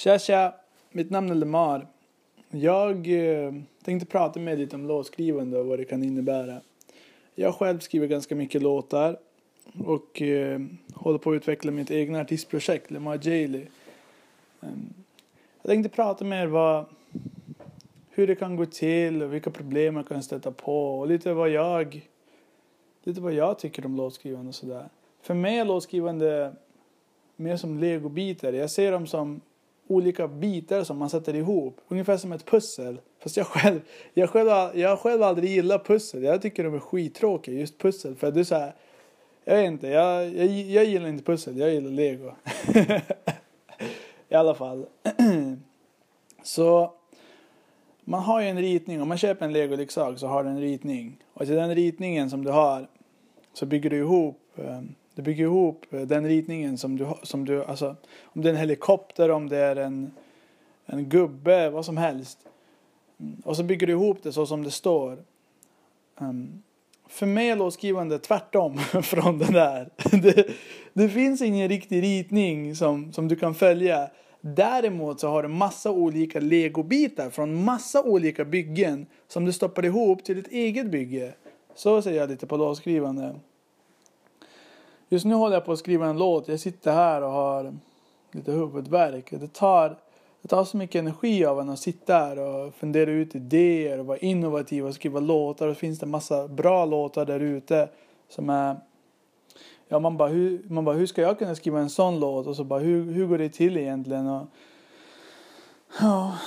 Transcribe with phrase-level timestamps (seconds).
[0.00, 0.54] Tja tja,
[0.90, 1.86] mitt namn är Lemar.
[2.50, 3.52] Jag eh,
[3.84, 6.60] tänkte prata med dig lite om låtskrivande och vad det kan innebära.
[7.34, 9.18] Jag själv skriver ganska mycket låtar
[9.84, 10.60] och eh,
[10.94, 13.60] håller på att utveckla mitt egna artistprojekt, Lemar Jailey.
[13.60, 14.94] Um, ehm,
[15.62, 16.84] jag tänkte prata med er vad,
[18.10, 21.50] hur det kan gå till och vilka problem man kan stöta på och lite vad
[21.50, 22.08] jag,
[23.04, 24.88] lite vad jag tycker om låtskrivande och sådär.
[25.22, 26.52] För mig är låtskrivande
[27.36, 28.52] mer som legobitar.
[28.52, 29.40] Jag ser dem som
[29.90, 31.80] olika bitar som man sätter ihop.
[31.88, 33.00] Ungefär som ett pussel.
[33.18, 33.80] Fast jag själv,
[34.14, 36.22] jag själv, jag själv aldrig gillar pussel.
[36.22, 38.16] Jag tycker de är skittråkiga, just pussel.
[38.16, 38.74] För det är så här,
[39.44, 42.32] jag vet inte, jag, jag, jag gillar inte pussel, jag gillar lego.
[44.28, 44.86] I alla fall.
[46.42, 46.94] så
[48.04, 51.16] man har ju en ritning, om man köper en legoleksak så har du en ritning.
[51.32, 52.88] Och till den ritningen som du har
[53.52, 57.64] så bygger du ihop um, du bygger ihop eh, den ritningen som du, som du
[57.64, 60.12] alltså om det är en helikopter, om det är en,
[60.86, 62.38] en gubbe, vad som helst.
[63.20, 65.18] Mm, och så bygger du ihop det så som det står.
[66.20, 66.62] Um,
[67.08, 69.90] för mig är låtskrivande tvärtom från det där.
[70.22, 70.46] Det,
[70.92, 74.10] det, finns ingen riktig ritning som, som du kan följa.
[74.40, 80.24] Däremot så har du massa olika legobitar från massa olika byggen som du stoppar ihop
[80.24, 81.34] till ett eget bygge.
[81.74, 83.34] Så ser jag lite på låtskrivande.
[85.12, 86.48] Just nu håller jag på att skriva en låt.
[86.48, 87.74] Jag sitter här och har
[88.32, 89.30] lite huvudvärk.
[89.30, 89.96] Det tar,
[90.42, 94.06] det tar så mycket energi av en att sitta här och fundera ut idéer och
[94.06, 95.68] vara innovativ och skriva låtar.
[95.68, 97.88] Och så finns det massa bra låtar där ute
[98.28, 98.76] som är
[99.92, 102.46] Ja, man bara, hur, man bara, hur ska jag kunna skriva en sån låt?
[102.46, 104.26] Och så bara, hur, hur går det till egentligen?
[104.28, 104.46] Och,
[106.00, 106.38] ja,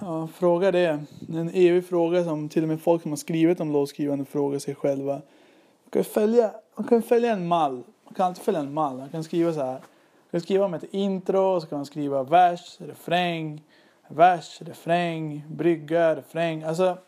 [0.00, 1.04] ja, fråga det.
[1.28, 4.74] En evig fråga som till och med folk som har skrivit om låtskrivande frågar sig
[4.74, 5.12] själva.
[5.12, 7.82] Man kan följa, man kan följa en mall.
[8.04, 8.96] Man kan alltid följa en mall.
[8.96, 9.72] Man kan skriva så här.
[9.72, 13.62] Man kan skriva med ett intro, så kan man skriva vers, refräng,
[14.08, 16.62] vers, refräng, brygga, refräng.
[16.62, 16.98] Alltså,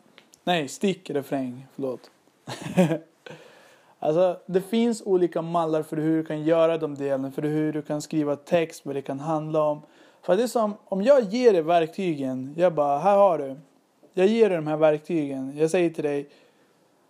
[0.44, 2.10] nej, stick, refräng, förlåt.
[3.98, 7.82] alltså, det finns olika mallar för hur du kan göra de delarna, för hur du
[7.82, 9.82] kan skriva text, vad det kan handla om.
[10.22, 13.56] För det är som, om jag ger dig verktygen, jag bara, här har du.
[14.14, 15.56] Jag ger dig de här verktygen.
[15.56, 16.28] Jag säger till dig,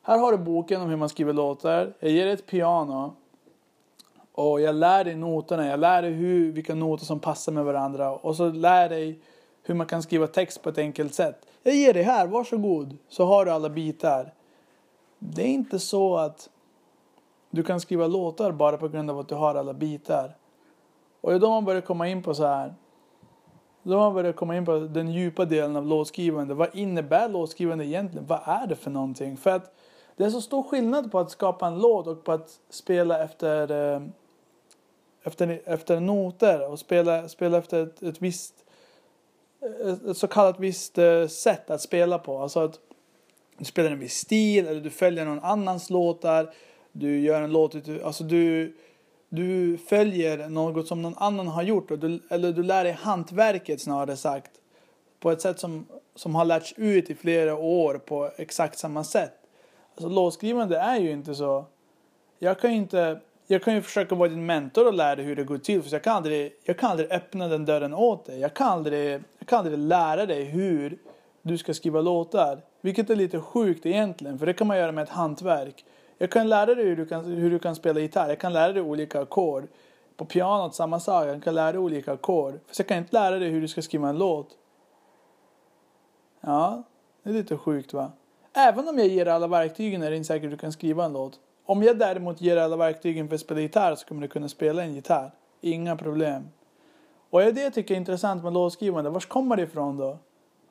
[0.03, 1.93] här har du boken om hur man skriver låtar.
[2.00, 3.15] Jag ger dig ett piano.
[4.33, 5.66] Och jag lär dig noterna.
[5.66, 8.12] Jag lär dig hur, vilka noter som passar med varandra.
[8.12, 9.21] Och så lär dig
[9.62, 11.47] hur man kan skriva text på ett enkelt sätt.
[11.62, 12.97] Jag ger dig här, varsågod.
[13.09, 14.34] Så har du alla bitar.
[15.19, 16.50] Det är inte så att
[17.50, 20.37] du kan skriva låtar bara på grund av att du har alla bitar.
[21.21, 22.75] Och då man börjar komma in på så här.
[23.83, 26.55] Då man börjar komma in på den djupa delen av låtskrivande.
[26.55, 28.27] Vad innebär låtskrivande egentligen?
[28.27, 29.37] Vad är det för någonting?
[29.37, 29.75] För att
[30.21, 33.95] det är så stor skillnad på att skapa en låt och på att spela efter,
[33.95, 34.03] eh,
[35.23, 38.55] efter, efter noter och spela, spela efter ett, ett visst
[39.63, 42.39] eh, ett så kallat visst eh, sätt att spela på.
[42.39, 42.79] Alltså att
[43.59, 46.55] du spelar en viss stil eller du följer någon annans låtar.
[46.93, 48.77] Du gör en låt, alltså du,
[49.29, 51.91] du följer något som någon annan har gjort.
[51.91, 54.51] Och du, eller du lär dig hantverket snarare sagt.
[55.21, 59.40] På ett sätt som, som har lärts ut i flera år på exakt samma sätt.
[59.95, 61.65] Alltså låtskrivande är ju inte så.
[62.39, 63.21] Jag kan ju inte.
[63.47, 65.83] Jag kan ju försöka vara din mentor och lära dig hur det går till.
[65.83, 68.41] För jag kan aldrig, jag kan aldrig öppna den dörren åt dig.
[68.41, 70.99] Jag kan, aldrig, jag kan aldrig lära dig hur
[71.43, 72.61] du ska skriva låtar.
[72.81, 74.39] Vilket är lite sjukt egentligen.
[74.39, 75.84] För det kan man göra med ett hantverk.
[76.19, 78.28] Jag kan lära dig hur du kan, hur du kan spela gitarr.
[78.28, 79.69] Jag kan lära dig olika ackord.
[80.17, 81.27] På pianot samma sak.
[81.27, 82.53] Jag kan lära dig olika ackord.
[82.53, 84.49] För jag kan inte lära dig hur du ska skriva en låt.
[86.41, 86.83] Ja,
[87.22, 88.12] det är lite sjukt va?
[88.53, 91.12] Även om jag ger alla verktygen är det inte säkert att du kan skriva en
[91.12, 91.41] låt.
[91.65, 94.83] Om jag däremot ger alla verktygen för att spela gitarr så kommer du kunna spela
[94.83, 95.31] en gitarr.
[95.61, 96.49] Inga problem.
[97.31, 100.19] Och det jag tycker är intressant med låtskrivande, var kommer det ifrån då?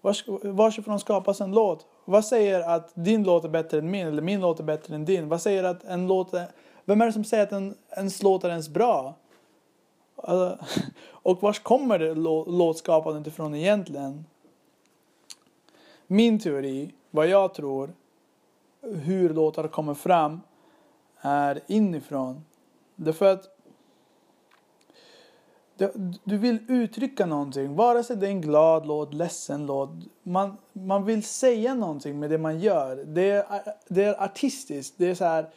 [0.02, 1.86] Vars, varifrån skapas en låt?
[2.06, 5.06] Vad säger att din låt är bättre än min eller min låt är bättre än
[5.06, 5.30] din?
[5.30, 6.48] Vad säger att en låt är...
[6.86, 9.16] Vem är det som säger att en, ens låt är ens bra?
[10.16, 10.66] Alltså,
[11.12, 12.14] och var kommer det
[12.52, 14.26] låtskapandet ifrån egentligen?
[16.08, 17.94] Min teori vad jag tror,
[18.82, 20.42] hur låtar kommer fram,
[21.22, 22.46] är inifrån.
[22.96, 23.56] Därför att
[26.24, 29.90] du vill uttrycka någonting, vare sig det är en glad låt, ledsen låt.
[30.24, 32.96] Man, man vill säga någonting med det man gör.
[32.96, 33.46] Det är,
[33.88, 34.94] det är artistiskt.
[34.98, 35.50] Det är så här,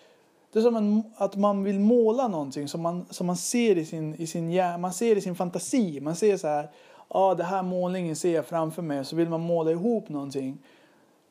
[0.52, 3.84] det är som en, att man vill måla någonting som man, som man ser i
[3.84, 6.00] sin, i sin, man ser i sin fantasi.
[6.00, 6.62] Man ser så här,
[7.08, 9.04] ja ah, det här målningen ser jag framför mig.
[9.04, 10.58] Så vill man måla ihop någonting.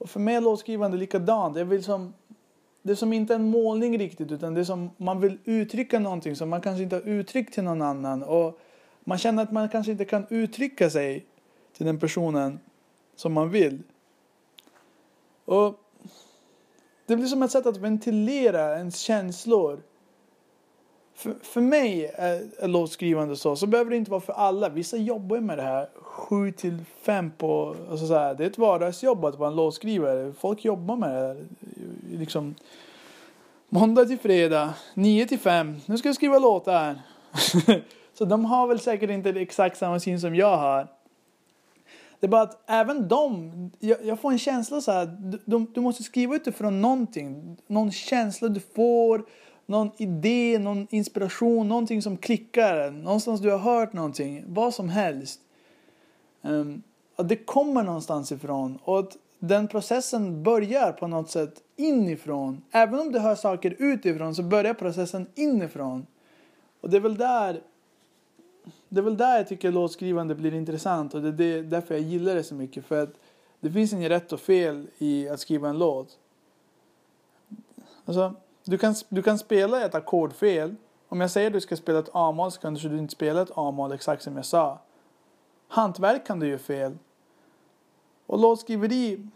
[0.02, 1.58] Och för mig är låtskrivande likadant.
[1.58, 2.14] Jag vill som,
[2.82, 6.36] det är som inte en målning riktigt utan det är som man vill uttrycka någonting
[6.36, 8.24] som man kanske inte har uttryckt till någon annan.
[8.24, 8.60] Och
[9.04, 11.26] man känner att man kanske inte kan uttrycka sig
[11.78, 12.60] till den personen
[13.16, 13.84] som man vill.
[15.46, 15.80] Och
[17.06, 19.84] det blir som ett sätt att ventilera ens känslor.
[21.14, 23.56] För, för mig är, är låtskrivande så.
[23.56, 24.70] Så behöver det inte vara för alla.
[24.70, 27.76] Vissa jobbar med det här 7 till 5 på...
[27.90, 30.34] Alltså så här, det är ett vardagsjobb att vara en låtskrivare.
[30.40, 31.46] Folk jobbar med det här.
[32.20, 32.56] Liksom,
[33.70, 35.80] måndag till fredag, 9 till 5.
[35.86, 37.02] Nu ska jag skriva låtar.
[38.14, 40.88] så de har väl säkert inte exakt samma syn som jag har.
[42.20, 45.06] Det är bara att även de, jag, jag får en känsla så här,
[45.46, 47.58] du, du måste skriva utifrån någonting.
[47.68, 49.26] Någon känsla du får,
[49.66, 52.92] någon idé, någon inspiration, någonting som klickar.
[52.92, 55.40] Någonstans du har hört någonting, vad som helst.
[56.42, 56.84] Ehm,
[57.16, 62.62] att det kommer någonstans ifrån och att den processen börjar på något sätt inifrån.
[62.72, 66.06] Även om du hör saker utifrån så börjar processen inifrån.
[66.82, 67.62] Och det är väl där
[68.90, 72.36] det är väl där jag tycker låtskrivande blir intressant och det är därför jag gillar
[72.36, 72.86] det så mycket.
[72.86, 73.14] För att
[73.60, 76.18] det finns inget rätt och fel i att skriva en låt.
[78.06, 78.34] Alltså,
[78.64, 80.76] du kan, du kan spela ett ackord fel.
[81.08, 83.52] Om jag säger att du ska spela ett A-moll så kanske du inte spela ett
[83.56, 84.80] A-moll exakt som jag sa
[85.72, 86.98] hantverkande kan fel.
[88.26, 89.28] Och låtskriveri.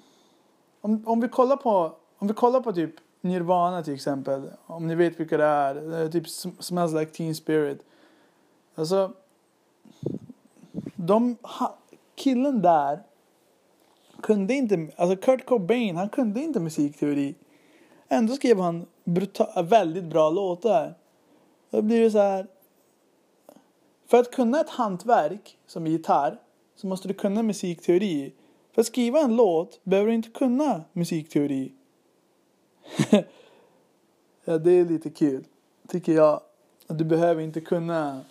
[0.81, 4.51] Om, om, vi kollar på, om vi kollar på typ Nirvana till exempel.
[4.65, 5.75] Om ni vet vilka det är.
[5.75, 6.29] Det är typ
[6.59, 7.85] Smells Like Teen Spirit.
[8.75, 9.13] Alltså
[10.95, 11.37] de,
[12.15, 13.03] killen där
[14.21, 17.35] kunde inte, alltså Kurt Cobain, han kunde inte musikteori.
[18.07, 20.93] Ändå skrev han brutal, väldigt bra låtar.
[21.69, 22.47] Då blir det så här.
[24.06, 26.42] För att kunna ett hantverk som gitarr
[26.75, 28.34] så måste du kunna musikteori.
[28.72, 31.74] För att skriva en låt behöver du inte kunna musikteori.
[34.46, 35.44] ja, det är lite kul,
[35.88, 36.42] tycker jag.
[36.88, 38.22] Du behöver inte kunna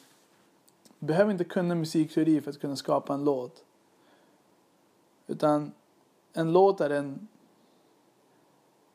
[0.98, 3.64] du behöver inte kunna musikteori för att kunna skapa en låt.
[5.26, 5.72] Utan
[6.32, 7.28] en låt är en,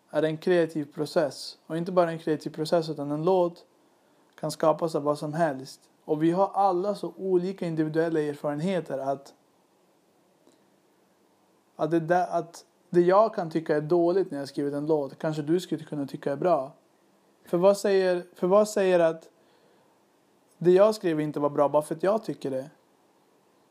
[0.10, 1.58] är en kreativ process.
[1.68, 3.66] Och inte bara en kreativ process utan en låt
[4.36, 5.81] kan skapas av vad som helst.
[6.09, 9.33] Och vi har alla så olika individuella erfarenheter att,
[11.75, 15.19] att, det, där, att det jag kan tycka är dåligt när jag skrivit en låt
[15.19, 16.71] kanske du skulle kunna tycka är bra.
[17.45, 19.29] För vad säger, för vad säger att
[20.57, 22.69] det jag skrev inte var bra bara för att jag tycker det.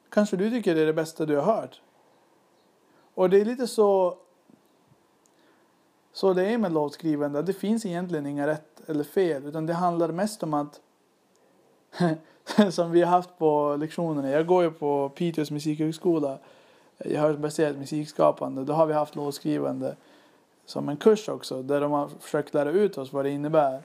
[0.08, 1.82] Kanske du tycker det är det bästa du har hört.
[3.14, 4.19] Och det är lite så
[6.12, 7.43] så det är med låtskrivande.
[7.43, 10.81] Det finns egentligen inga rätt eller fel utan det handlar mest om att
[12.71, 14.31] som vi har haft på lektionerna.
[14.31, 16.39] Jag går ju på Piteås musikhögskola.
[16.99, 18.65] Jag har baserat musikskapande.
[18.65, 19.97] Då har vi haft låtskrivande
[20.67, 23.83] som en kurs också där de har försökt lära ut oss vad det innebär.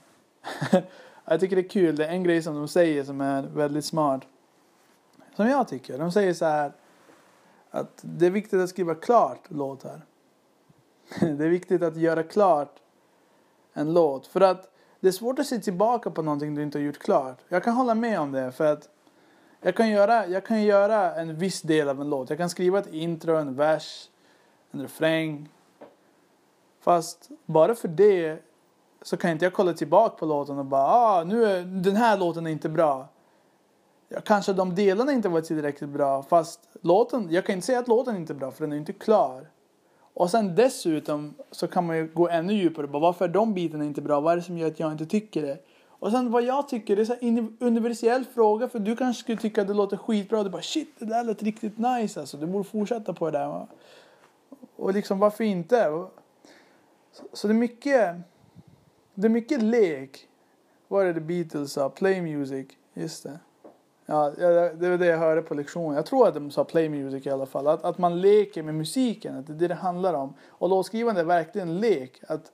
[1.25, 1.95] Jag tycker det är kul.
[1.95, 4.21] Det är en grej som de säger som är väldigt smart.
[5.35, 5.97] Som jag tycker.
[5.97, 6.71] De säger så här.
[7.71, 10.01] Att det är viktigt att skriva klart låtar.
[11.19, 12.79] Det är viktigt att göra klart
[13.73, 14.27] en låt.
[14.27, 14.72] För att
[15.03, 17.37] det är svårt att se tillbaka på någonting du inte har gjort klart.
[17.49, 18.51] Jag kan hålla med om det.
[18.51, 18.89] För att
[19.61, 22.29] jag kan göra, jag kan göra en viss del av en låt.
[22.29, 24.09] Jag kan skriva ett intro, en vers,
[24.71, 25.49] en refräng.
[26.81, 28.39] Fast bara för det
[29.01, 32.17] så kan inte jag kolla tillbaka på låten och bara ah, nu är, den här
[32.17, 33.07] låten är inte bra.
[34.09, 37.87] Ja, kanske de delarna inte var tillräckligt bra fast låten, jag kan inte säga att
[37.87, 39.49] låten inte är bra för den är inte klar.
[40.13, 43.85] Och sen dessutom så kan man ju gå ännu djupare Bara, varför är de bitarna
[43.85, 44.19] inte bra?
[44.19, 45.57] Vad är det som gör att jag inte tycker det?
[45.87, 49.61] Och sen vad jag tycker, det är en universell fråga för du kanske skulle tycka
[49.61, 52.37] att det låter skitbra och du bara shit det där lät riktigt nice alltså.
[52.37, 53.47] Du borde fortsätta på det där.
[53.47, 53.67] Va?
[54.75, 56.05] Och liksom varför inte?
[57.11, 58.15] Så, så det är mycket
[59.13, 60.27] det är mycket lek.
[60.87, 61.89] Vad är det Beatles sa?
[61.89, 62.67] Play music.
[62.93, 63.39] Just det.
[64.13, 64.29] Ja,
[64.73, 65.95] det var det jag hörde på lektionen.
[65.95, 67.67] Jag tror att de sa play music i alla fall.
[67.67, 69.37] Att, att man leker med musiken.
[69.37, 70.33] Att det är det det handlar om.
[70.47, 72.21] Och låtskrivande är verkligen lek.
[72.27, 72.51] Att,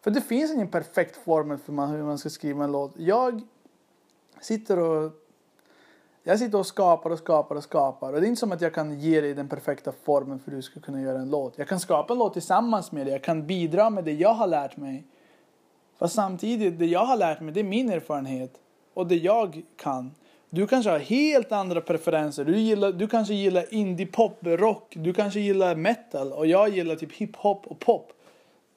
[0.00, 2.92] för det finns ingen perfekt formel för man, hur man ska skriva en låt.
[2.96, 3.42] Jag
[4.40, 5.12] sitter och
[6.22, 8.12] jag sitter och skapar och skapar och skapar.
[8.12, 10.56] Och det är inte som att jag kan ge dig den perfekta formen för hur
[10.56, 11.58] du ska kunna göra en låt.
[11.58, 13.12] Jag kan skapa en låt tillsammans med dig.
[13.12, 15.06] Jag kan bidra med det jag har lärt mig.
[15.98, 18.60] Fast samtidigt, det jag har lärt mig, det är min erfarenhet.
[18.94, 20.14] Och det jag kan.
[20.50, 22.44] Du kanske har helt andra preferenser.
[22.44, 24.92] Du, gillar, du kanske gillar indie-pop, rock.
[24.96, 26.32] Du kanske gillar metal.
[26.32, 28.12] Och jag gillar typ hiphop och pop.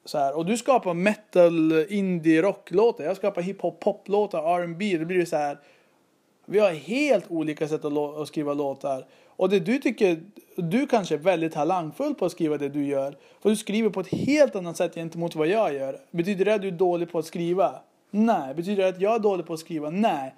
[0.04, 0.36] Så här.
[0.36, 3.04] Och du skapar metal, indie, rock-låtar.
[3.04, 4.96] Jag skapar hiphop, pop-låtar, R&B.
[4.98, 5.58] Det blir så här.
[6.46, 9.06] Vi har helt olika sätt att, att skriva låtar.
[9.26, 10.22] Och det du tycker,
[10.56, 13.16] du kanske är väldigt talangfull på att skriva det du gör.
[13.42, 16.00] För du skriver på ett helt annat sätt gentemot vad jag gör.
[16.10, 17.74] Betyder det att du är dålig på att skriva?
[18.10, 18.54] Nej.
[18.54, 19.90] Betyder det att jag är dålig på att skriva?
[19.90, 20.34] Nej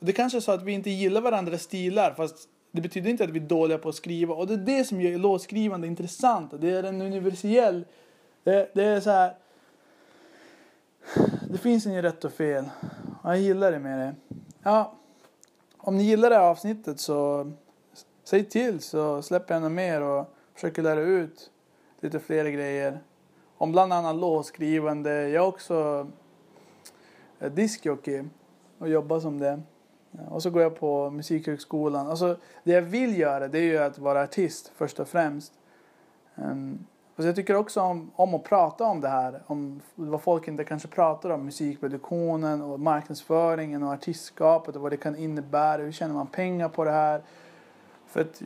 [0.00, 3.30] det kanske är så att vi inte gillar varandras stilar fast det betyder inte att
[3.30, 4.34] vi är dåliga på att skriva.
[4.34, 6.52] Och det är det som gör låtskrivande intressant.
[6.60, 7.84] Det är en universell...
[8.44, 9.34] Det, det är så här...
[11.50, 12.64] Det finns inget rätt och fel.
[13.24, 14.36] Jag gillar det med det.
[14.62, 14.94] Ja,
[15.76, 17.50] om ni gillar det här avsnittet så
[18.24, 21.50] säg till så släpper jag ännu mer och försöker lära ut
[22.00, 23.00] lite fler grejer.
[23.56, 25.28] Om bland annat låtskrivande.
[25.28, 26.08] Jag är också
[27.38, 28.24] eh, diskjockey
[28.78, 29.62] och jobbar som det.
[30.28, 32.06] Och så går jag på Musikhögskolan.
[32.06, 35.52] Alltså, det jag vill göra det är ju att vara artist först och främst.
[36.36, 36.86] Ehm, um,
[37.16, 39.42] och jag tycker också om, om att prata om det här.
[39.46, 41.44] Om vad folk inte kanske pratar om.
[41.44, 45.82] Musikproduktionen och marknadsföringen och artistskapet och vad det kan innebära.
[45.82, 47.22] Hur tjänar man pengar på det här?
[48.06, 48.42] För att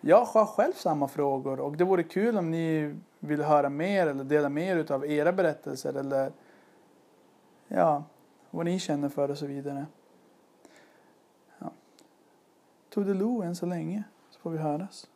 [0.00, 4.24] jag har själv samma frågor och det vore kul om ni vill höra mer eller
[4.24, 6.32] dela mer av era berättelser eller
[7.68, 8.04] ja,
[8.50, 9.86] vad ni känner för och så vidare.
[12.92, 12.94] Ja.
[12.94, 15.06] Toodaloo än så länge så får vi höras.